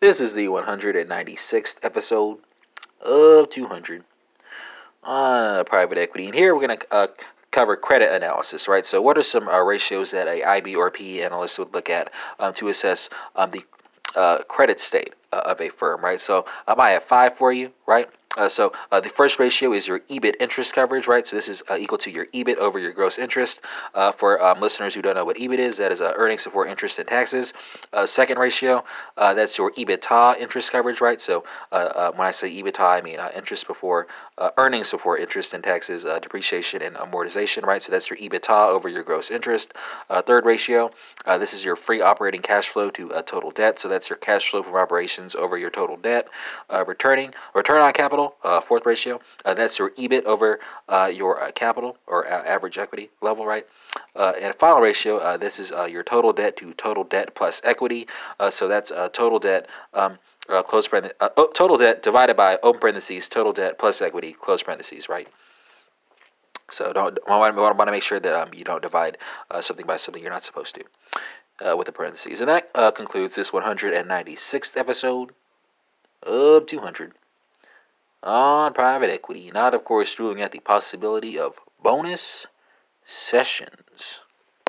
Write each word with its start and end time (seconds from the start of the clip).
This 0.00 0.18
is 0.18 0.32
the 0.32 0.46
196th 0.46 1.76
episode 1.82 2.38
of 3.02 3.50
200 3.50 4.02
on 5.04 5.64
private 5.66 5.98
equity. 5.98 6.24
And 6.24 6.34
here 6.34 6.54
we're 6.54 6.66
going 6.66 6.78
to 6.78 6.86
uh, 6.90 7.06
cover 7.50 7.76
credit 7.76 8.10
analysis, 8.10 8.66
right? 8.66 8.86
So, 8.86 9.02
what 9.02 9.18
are 9.18 9.22
some 9.22 9.46
uh, 9.46 9.60
ratios 9.60 10.12
that 10.12 10.26
a 10.26 10.42
IB 10.42 10.74
or 10.74 10.90
PE 10.90 11.20
analyst 11.20 11.58
would 11.58 11.74
look 11.74 11.90
at 11.90 12.10
um, 12.38 12.54
to 12.54 12.68
assess 12.68 13.10
um, 13.36 13.50
the 13.50 13.62
uh, 14.16 14.38
credit 14.44 14.80
state 14.80 15.12
uh, 15.34 15.42
of 15.44 15.60
a 15.60 15.68
firm, 15.68 16.02
right? 16.02 16.18
So, 16.18 16.46
um, 16.66 16.80
I 16.80 16.92
have 16.92 17.04
five 17.04 17.36
for 17.36 17.52
you, 17.52 17.70
right? 17.86 18.08
Uh, 18.36 18.48
so 18.48 18.72
uh, 18.92 19.00
the 19.00 19.08
first 19.08 19.40
ratio 19.40 19.72
is 19.72 19.88
your 19.88 20.00
EBIT 20.00 20.36
interest 20.38 20.72
coverage, 20.72 21.08
right? 21.08 21.26
So 21.26 21.34
this 21.34 21.48
is 21.48 21.64
uh, 21.68 21.76
equal 21.76 21.98
to 21.98 22.10
your 22.10 22.26
EBIT 22.26 22.58
over 22.58 22.78
your 22.78 22.92
gross 22.92 23.18
interest. 23.18 23.60
Uh, 23.92 24.12
for 24.12 24.40
um, 24.40 24.60
listeners 24.60 24.94
who 24.94 25.02
don't 25.02 25.16
know 25.16 25.24
what 25.24 25.36
EBIT 25.36 25.58
is, 25.58 25.78
that 25.78 25.90
is 25.90 26.00
uh, 26.00 26.12
earnings 26.14 26.44
before 26.44 26.64
interest 26.64 27.00
and 27.00 27.08
taxes. 27.08 27.52
Uh, 27.92 28.06
second 28.06 28.38
ratio, 28.38 28.84
that's 29.16 29.58
your 29.58 29.72
EBITDA 29.72 30.38
interest 30.38 30.70
coverage, 30.70 31.00
right? 31.00 31.20
So 31.20 31.44
when 31.70 32.20
I 32.20 32.30
say 32.30 32.48
EBITDA, 32.50 32.80
I 32.80 33.00
mean 33.00 33.18
interest 33.34 33.66
before 33.66 34.06
earnings 34.56 34.92
before 34.92 35.18
interest 35.18 35.52
and 35.52 35.64
taxes, 35.64 36.04
depreciation 36.04 36.82
and 36.82 36.94
amortization, 36.96 37.64
right? 37.64 37.82
So 37.82 37.90
that's 37.90 38.08
your 38.10 38.18
EBITDA 38.18 38.68
over 38.68 38.88
your 38.88 39.02
gross 39.02 39.30
interest. 39.30 39.74
third 40.24 40.44
ratio, 40.46 40.92
this 41.26 41.52
is 41.52 41.64
your 41.64 41.74
free 41.74 42.00
operating 42.00 42.42
cash 42.42 42.68
flow 42.68 42.90
to 42.90 43.08
total 43.26 43.50
debt. 43.50 43.80
So 43.80 43.88
that's 43.88 44.08
your 44.08 44.18
cash 44.18 44.50
flow 44.50 44.62
from 44.62 44.76
operations 44.76 45.34
over 45.34 45.58
your 45.58 45.70
total 45.70 45.96
debt. 45.96 46.28
returning 46.86 47.34
return 47.54 47.82
on 47.82 47.92
capital 47.92 48.19
capital, 48.28 48.36
uh, 48.44 48.60
fourth 48.60 48.86
ratio. 48.86 49.20
Uh, 49.44 49.54
that's 49.54 49.78
your 49.78 49.90
EBIT 49.90 50.24
over 50.24 50.60
uh, 50.88 51.10
your 51.12 51.42
uh, 51.42 51.50
capital 51.52 51.96
or 52.06 52.26
average 52.26 52.78
equity 52.78 53.10
level, 53.22 53.46
right? 53.46 53.66
Uh, 54.14 54.32
and 54.40 54.54
final 54.56 54.80
ratio, 54.80 55.36
this 55.38 55.58
is 55.58 55.70
your 55.90 56.02
total 56.02 56.32
debt 56.32 56.56
to 56.56 56.72
total 56.74 57.04
debt 57.04 57.34
plus 57.34 57.60
equity. 57.64 58.06
so 58.50 58.68
that's 58.68 58.92
total 59.12 59.38
debt. 59.38 59.66
Um, 59.94 60.18
close 60.66 60.88
oh, 60.92 61.50
total 61.54 61.76
debt 61.76 62.02
divided 62.02 62.36
by 62.36 62.58
open 62.62 62.80
parentheses, 62.80 63.28
total 63.28 63.52
debt 63.52 63.78
plus 63.78 64.02
equity, 64.02 64.32
close 64.32 64.62
parentheses, 64.62 65.08
right? 65.08 65.28
So 66.70 66.92
don't 66.92 67.18
want, 67.26 67.56
to 67.56 67.92
make 67.92 68.02
sure 68.02 68.20
that 68.20 68.34
um, 68.34 68.50
you 68.54 68.64
don't 68.64 68.82
divide 68.82 69.18
something 69.60 69.86
by 69.86 69.96
something 69.96 70.22
you're 70.22 70.32
not 70.32 70.44
supposed 70.44 70.74
to 70.76 70.84
uh, 71.60 71.76
with 71.76 71.86
the 71.86 71.92
parentheses. 71.92 72.40
And 72.40 72.48
that 72.48 72.70
uh, 72.74 72.90
concludes 72.90 73.34
this 73.34 73.50
196th 73.50 74.76
episode 74.76 75.32
of 76.22 76.66
200 76.66 77.12
on 78.22 78.74
private 78.74 79.10
equity, 79.10 79.50
not, 79.52 79.74
of 79.74 79.84
course, 79.84 80.18
ruling 80.18 80.42
out 80.42 80.52
the 80.52 80.60
possibility 80.60 81.38
of 81.38 81.54
bonus 81.82 82.46
sessions. 83.04 84.20